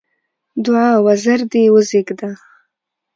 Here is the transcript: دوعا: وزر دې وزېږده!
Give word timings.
دوعا: 0.63 0.89
وزر 1.05 1.39
دې 1.51 1.63
وزېږده! 1.73 2.31